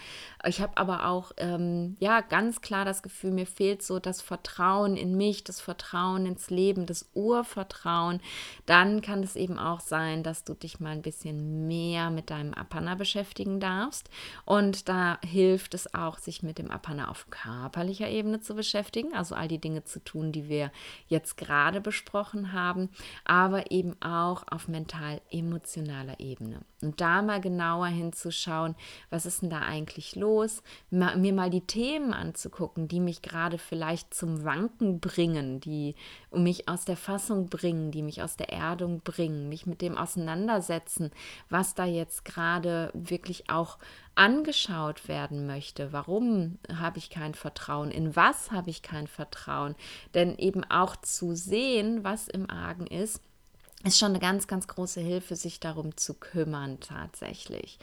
[0.46, 4.98] Ich habe aber auch ähm, ja ganz klar das Gefühl, mir fehlt so das Vertrauen
[4.98, 8.20] in mich, das Vertrauen ins Leben, das Urvertrauen.
[8.66, 12.54] Dann kann es eben auch sein, dass du dich mal ein bisschen mehr mit deinem
[12.54, 14.10] Apana beschäftigen darfst.
[14.46, 19.36] Und da hilft es auch, sich mit dem Apana auf körperlicher Ebene zu beschäftigen, also
[19.36, 20.72] all die Dinge zu tun, die wir
[21.08, 22.90] jetzt gerade besprochen haben,
[23.24, 26.62] aber eben auch auf mental-emotionaler Ebene.
[26.82, 28.76] Und da mal genauer hinzuschauen,
[29.12, 34.14] was ist denn da eigentlich los, mir mal die Themen anzugucken, die mich gerade vielleicht
[34.14, 35.96] zum Wanken bringen, die
[36.32, 41.12] mich aus der Fassung bringen, die mich aus der Erdung bringen, mich mit dem auseinandersetzen,
[41.50, 43.78] was da jetzt gerade wirklich auch
[44.16, 45.94] angeschaut werden möchte.
[45.94, 47.92] Warum habe ich kein Vertrauen?
[47.92, 49.76] In was habe ich kein Vertrauen?
[50.14, 53.22] Denn eben auch zu sehen, was im Argen ist,
[53.84, 57.80] ist schon eine ganz, ganz große Hilfe, sich darum zu kümmern tatsächlich.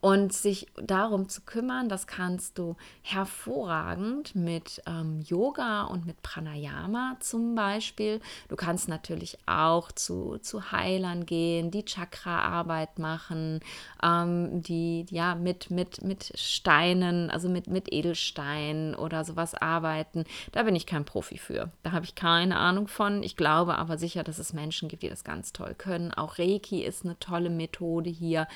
[0.00, 7.16] Und sich darum zu kümmern, das kannst du hervorragend mit ähm, Yoga und mit Pranayama
[7.20, 8.20] zum Beispiel.
[8.48, 13.60] Du kannst natürlich auch zu, zu Heilern gehen, die Chakra-Arbeit machen,
[14.02, 20.24] ähm, die ja mit, mit, mit Steinen, also mit, mit Edelsteinen oder sowas arbeiten.
[20.52, 21.70] Da bin ich kein Profi für.
[21.82, 23.22] Da habe ich keine Ahnung von.
[23.22, 26.12] Ich glaube aber sicher, dass es Menschen gibt, die das ganz toll können.
[26.12, 28.46] Auch Reiki ist eine tolle Methode hier.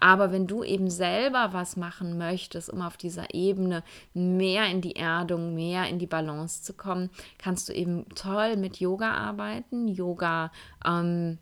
[0.00, 3.82] Aber wenn du eben selber was machen möchtest, um auf dieser Ebene
[4.14, 8.78] mehr in die Erdung, mehr in die Balance zu kommen, kannst du eben toll mit
[8.78, 9.88] Yoga arbeiten.
[9.88, 10.50] Yoga
[10.84, 11.38] ähm,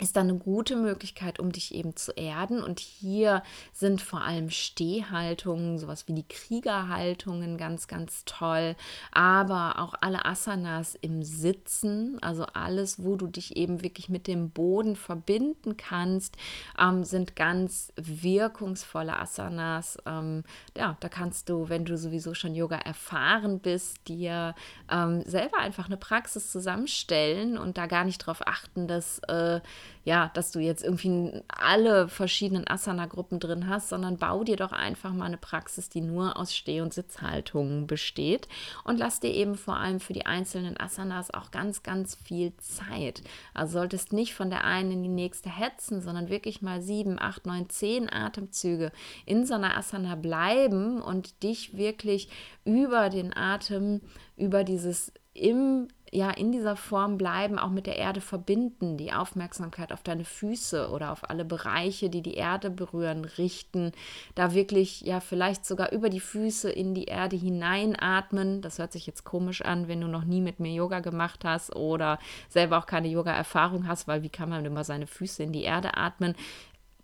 [0.00, 2.62] ist dann eine gute Möglichkeit, um dich eben zu erden.
[2.62, 8.76] Und hier sind vor allem Stehhaltungen, sowas wie die Kriegerhaltungen ganz, ganz toll.
[9.12, 14.50] Aber auch alle Asanas im Sitzen, also alles, wo du dich eben wirklich mit dem
[14.50, 16.36] Boden verbinden kannst,
[16.78, 19.98] ähm, sind ganz wirkungsvolle Asanas.
[20.06, 20.44] Ähm,
[20.76, 24.54] ja, da kannst du, wenn du sowieso schon Yoga erfahren bist, dir
[24.90, 29.60] ähm, selber einfach eine Praxis zusammenstellen und da gar nicht darauf achten, dass äh,
[30.04, 35.12] ja, dass du jetzt irgendwie alle verschiedenen Asana-Gruppen drin hast, sondern bau dir doch einfach
[35.12, 38.48] mal eine Praxis, die nur aus Steh- und Sitzhaltungen besteht
[38.84, 43.22] und lass dir eben vor allem für die einzelnen Asanas auch ganz, ganz viel Zeit.
[43.54, 47.46] Also solltest nicht von der einen in die nächste hetzen, sondern wirklich mal sieben, acht,
[47.46, 48.92] neun, zehn Atemzüge
[49.26, 52.28] in so einer Asana bleiben und dich wirklich
[52.64, 54.00] über den Atem,
[54.36, 59.92] über dieses im ja in dieser Form bleiben, auch mit der Erde verbinden, die Aufmerksamkeit
[59.92, 63.92] auf deine Füße oder auf alle Bereiche, die die Erde berühren, richten,
[64.34, 68.60] da wirklich ja vielleicht sogar über die Füße in die Erde hineinatmen.
[68.60, 71.74] Das hört sich jetzt komisch an, wenn du noch nie mit mir Yoga gemacht hast
[71.76, 72.18] oder
[72.48, 75.96] selber auch keine Yoga-Erfahrung hast, weil wie kann man immer seine Füße in die Erde
[75.96, 76.34] atmen?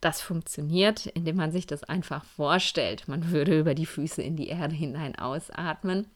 [0.00, 3.08] Das funktioniert, indem man sich das einfach vorstellt.
[3.08, 6.06] Man würde über die Füße in die Erde hinein ausatmen.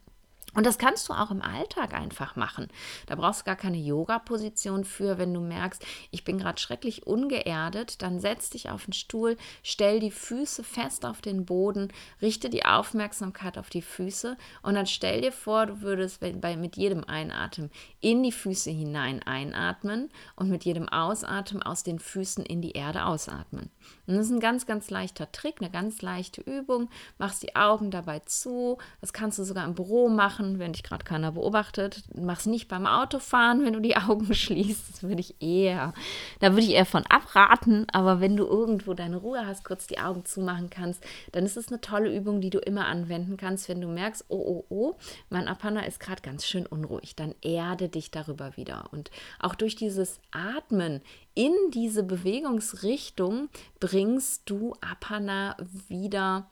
[0.54, 2.66] Und das kannst du auch im Alltag einfach machen.
[3.06, 5.16] Da brauchst du gar keine Yoga-Position für.
[5.16, 10.00] Wenn du merkst, ich bin gerade schrecklich ungeerdet, dann setz dich auf den Stuhl, stell
[10.00, 15.20] die Füße fest auf den Boden, richte die Aufmerksamkeit auf die Füße und dann stell
[15.20, 20.88] dir vor, du würdest mit jedem Einatmen in die Füße hinein einatmen und mit jedem
[20.88, 23.70] Ausatmen aus den Füßen in die Erde ausatmen.
[24.10, 26.88] Und das ist ein ganz, ganz leichter Trick, eine ganz leichte Übung.
[27.18, 28.78] Machst die Augen dabei zu.
[29.00, 32.04] Das kannst du sogar im Büro machen wenn dich gerade keiner beobachtet.
[32.14, 34.90] Mach's nicht beim Autofahren, wenn du die Augen schließt.
[34.90, 35.92] Das würde ich eher,
[36.38, 37.86] da würde ich eher von abraten.
[37.92, 41.68] Aber wenn du irgendwo deine Ruhe hast, kurz die Augen zumachen kannst, dann ist es
[41.68, 44.96] eine tolle Übung, die du immer anwenden kannst, wenn du merkst, oh, oh, oh,
[45.28, 47.16] mein Apana ist gerade ganz schön unruhig.
[47.16, 48.88] Dann erde dich darüber wieder.
[48.92, 51.00] Und auch durch dieses Atmen
[51.40, 53.48] in diese Bewegungsrichtung
[53.78, 55.56] bringst du Apana
[55.88, 56.50] wieder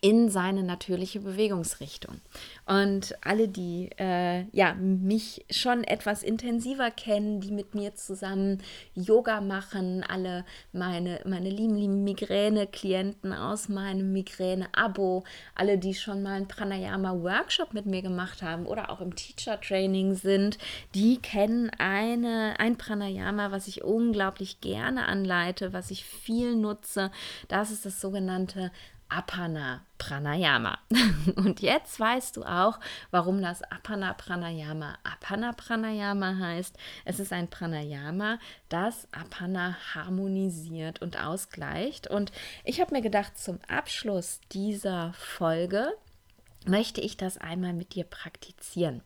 [0.00, 2.20] in seine natürliche Bewegungsrichtung.
[2.66, 8.60] Und alle, die äh, ja, mich schon etwas intensiver kennen, die mit mir zusammen
[8.94, 15.22] Yoga machen, alle meine, meine lieben, lieben Migräne-Klienten aus meinem Migräne-Abo,
[15.54, 20.58] alle, die schon mal einen Pranayama-Workshop mit mir gemacht haben oder auch im Teacher-Training sind,
[20.96, 27.12] die kennen eine, ein Pranayama, was ich unglaublich gerne anleite, was ich viel nutze.
[27.46, 28.72] Das ist das sogenannte
[29.08, 30.78] Apana Pranayama.
[31.36, 32.78] Und jetzt weißt du auch,
[33.10, 36.76] warum das Apana Pranayama Apana Pranayama heißt.
[37.04, 38.38] Es ist ein Pranayama,
[38.68, 42.08] das Apana harmonisiert und ausgleicht.
[42.08, 42.32] Und
[42.64, 45.92] ich habe mir gedacht, zum Abschluss dieser Folge
[46.66, 49.02] möchte ich das einmal mit dir praktizieren.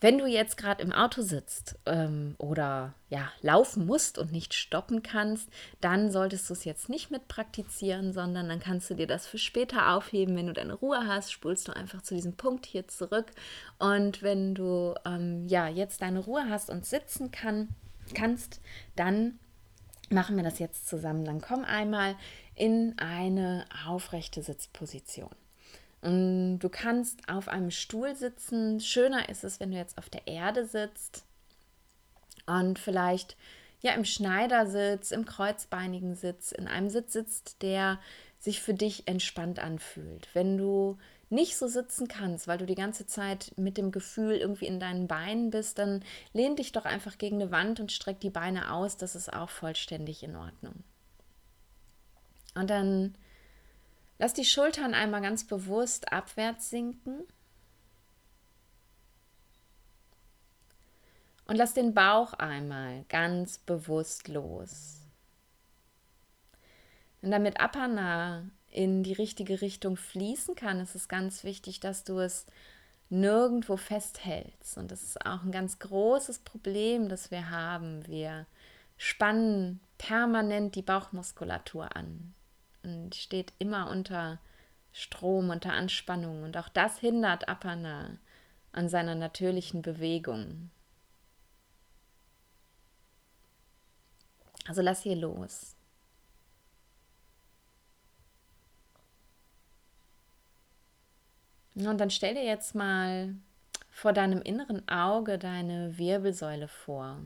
[0.00, 5.02] Wenn du jetzt gerade im Auto sitzt ähm, oder ja, laufen musst und nicht stoppen
[5.02, 5.48] kannst,
[5.80, 9.38] dann solltest du es jetzt nicht mit praktizieren, sondern dann kannst du dir das für
[9.38, 10.36] später aufheben.
[10.36, 13.32] Wenn du deine Ruhe hast, spulst du einfach zu diesem Punkt hier zurück.
[13.78, 17.68] Und wenn du ähm, ja jetzt deine Ruhe hast und sitzen kann,
[18.14, 18.60] kannst,
[18.96, 19.38] dann
[20.10, 21.24] machen wir das jetzt zusammen.
[21.24, 22.16] Dann komm einmal
[22.54, 25.34] in eine aufrechte Sitzposition.
[26.04, 28.78] Und du kannst auf einem Stuhl sitzen.
[28.78, 31.24] Schöner ist es, wenn du jetzt auf der Erde sitzt
[32.44, 33.38] und vielleicht
[33.80, 37.98] ja im Schneidersitz, im kreuzbeinigen Sitz, in einem Sitz sitzt, der
[38.38, 40.28] sich für dich entspannt anfühlt.
[40.34, 40.98] Wenn du
[41.30, 45.08] nicht so sitzen kannst, weil du die ganze Zeit mit dem Gefühl irgendwie in deinen
[45.08, 48.98] Beinen bist, dann lehn dich doch einfach gegen eine Wand und streck die Beine aus.
[48.98, 50.84] Das ist auch vollständig in Ordnung.
[52.54, 53.16] Und dann
[54.24, 57.24] Lass die Schultern einmal ganz bewusst abwärts sinken.
[61.46, 65.02] Und lass den Bauch einmal ganz bewusst los.
[67.20, 72.18] Und damit Apana in die richtige Richtung fließen kann, ist es ganz wichtig, dass du
[72.18, 72.46] es
[73.10, 74.78] nirgendwo festhältst.
[74.78, 78.08] Und das ist auch ein ganz großes Problem, das wir haben.
[78.08, 78.46] Wir
[78.96, 82.32] spannen permanent die Bauchmuskulatur an
[82.84, 84.38] und steht immer unter
[84.92, 86.44] Strom, unter Anspannung.
[86.44, 88.18] Und auch das hindert Apana
[88.72, 90.70] an seiner natürlichen Bewegung.
[94.66, 95.76] Also lass hier los.
[101.74, 103.34] Und dann stell dir jetzt mal
[103.90, 107.20] vor deinem inneren Auge deine Wirbelsäule vor.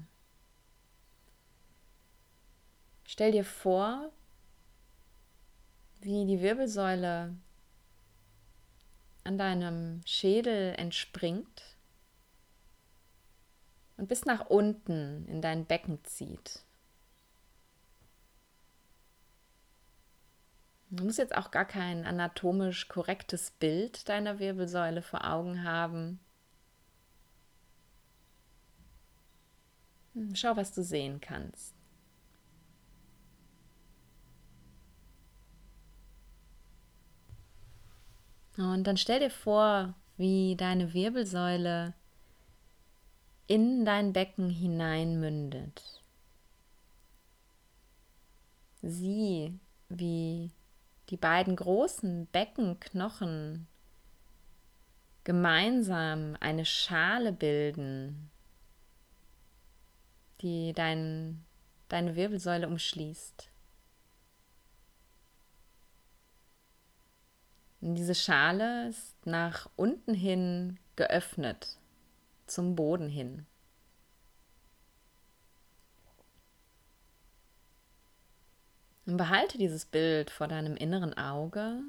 [3.05, 4.11] Stell dir vor,
[6.01, 7.35] wie die Wirbelsäule
[9.25, 11.77] an deinem Schädel entspringt
[13.97, 16.63] und bis nach unten in dein Becken zieht.
[20.91, 26.19] Du musst jetzt auch gar kein anatomisch korrektes Bild deiner Wirbelsäule vor Augen haben.
[30.15, 31.78] Hm, schau, was du sehen kannst.
[38.59, 41.95] Und dann stell dir vor, wie deine Wirbelsäule
[43.47, 46.03] in dein Becken hineinmündet.
[48.83, 50.51] Sieh, wie
[51.09, 53.69] die beiden großen Beckenknochen
[55.23, 58.29] gemeinsam eine Schale bilden,
[60.41, 61.45] die dein,
[61.89, 63.51] deine Wirbelsäule umschließt.
[67.81, 71.79] Und diese Schale ist nach unten hin geöffnet,
[72.47, 73.47] zum Boden hin.
[79.07, 81.83] Und behalte dieses Bild vor deinem inneren Auge.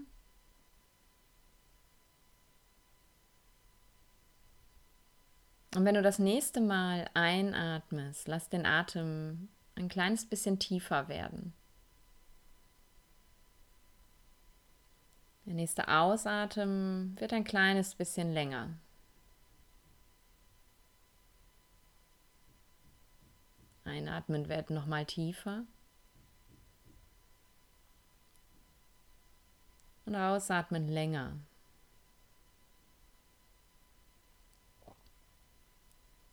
[5.75, 11.53] Und wenn du das nächste Mal einatmest, lass den Atem ein kleines bisschen tiefer werden.
[15.49, 18.69] Der nächste Ausatmen wird ein kleines bisschen länger.
[23.83, 25.63] Einatmen wird nochmal tiefer.
[30.05, 31.39] Und ausatmen länger.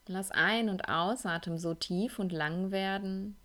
[0.08, 3.38] Lass ein- und ausatmen so tief und lang werden,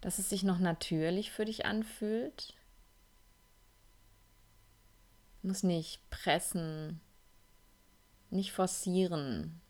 [0.00, 2.54] dass es sich noch natürlich für dich anfühlt
[5.44, 7.00] muss nicht pressen,
[8.30, 9.60] nicht forcieren.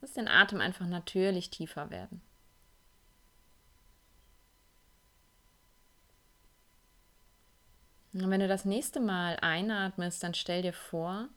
[0.00, 2.20] Lass den Atem einfach natürlich tiefer werden.
[8.12, 11.28] Und wenn du das nächste Mal einatmest, dann stell dir vor,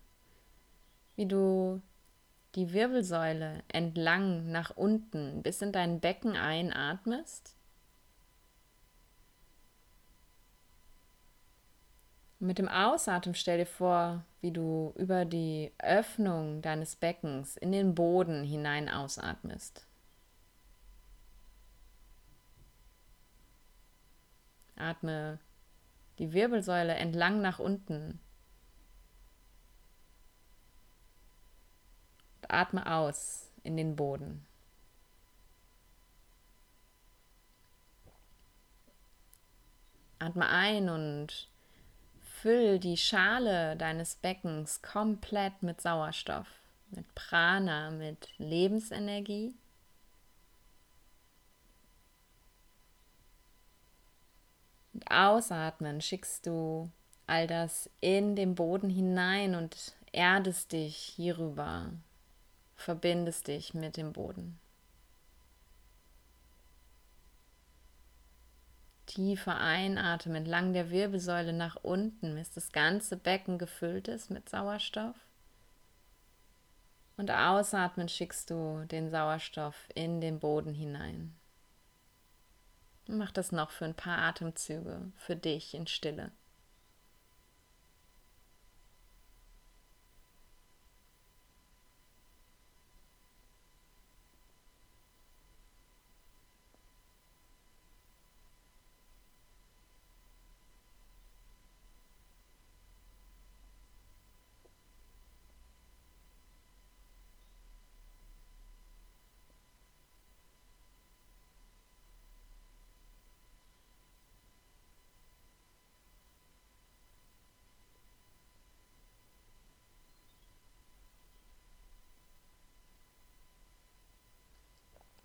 [1.16, 1.82] wie du
[2.56, 7.59] die Wirbelsäule entlang nach unten bis in dein Becken einatmest
[12.40, 17.96] mit dem Ausatmen stell dir vor, wie du über die Öffnung deines Beckens in den
[17.96, 19.86] Boden hinein ausatmest.
[24.78, 25.40] Atme
[26.18, 28.20] die Wirbelsäule entlang nach unten.
[32.38, 34.46] Und atme aus in den Boden.
[40.20, 41.50] Atme ein und
[42.42, 46.48] Füll die Schale deines Beckens komplett mit Sauerstoff,
[46.90, 49.54] mit Prana, mit Lebensenergie.
[54.94, 56.90] Und ausatmen schickst du
[57.28, 61.92] all das in den Boden hinein und erdest dich hierüber,
[62.78, 64.58] verbindest dich mit dem Boden.
[69.10, 75.16] Tiefer einatmen entlang der Wirbelsäule nach unten, bis das ganze Becken gefüllt ist mit Sauerstoff.
[77.18, 81.36] Und ausatmen schickst du den Sauerstoff in den Boden hinein.
[83.08, 86.32] Mach das noch für ein paar Atemzüge für dich in Stille.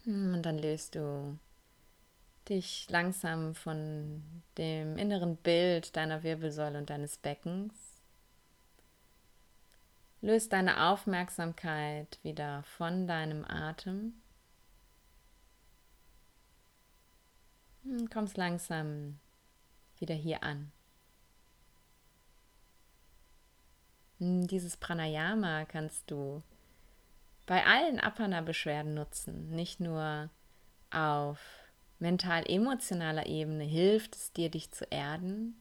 [0.07, 1.39] Und dann löst du
[2.49, 4.23] dich langsam von
[4.59, 8.03] dem inneren Bild deiner Wirbelsäule und deines Beckens.
[10.21, 14.15] Löst deine Aufmerksamkeit wieder von deinem Atem.
[17.85, 19.19] Und kommst langsam
[19.99, 20.73] wieder hier an.
[24.19, 26.43] Dieses Pranayama kannst du
[27.47, 30.31] bei allen Apana-Beschwerden nutzen, nicht nur
[30.91, 31.39] auf
[31.99, 35.61] mental-emotionaler Ebene hilft es dir, dich zu erden.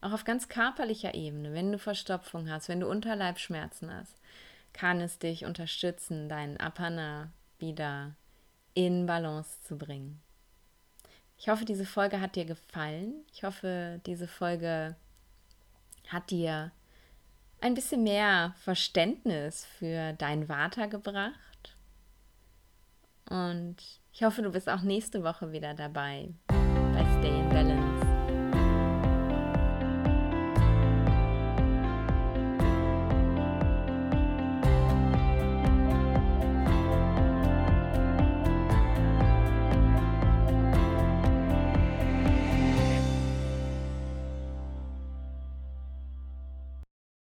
[0.00, 4.20] Auch auf ganz körperlicher Ebene, wenn du Verstopfung hast, wenn du Unterleibschmerzen hast,
[4.72, 8.14] kann es dich unterstützen, deinen Apana wieder
[8.74, 10.20] in Balance zu bringen.
[11.36, 13.24] Ich hoffe, diese Folge hat dir gefallen.
[13.32, 14.96] Ich hoffe, diese Folge
[16.08, 16.72] hat dir
[17.60, 21.76] ein bisschen mehr Verständnis für dein Vata gebracht.
[23.28, 23.76] Und
[24.12, 27.87] ich hoffe, du bist auch nächste Woche wieder dabei bei Stay in Balance.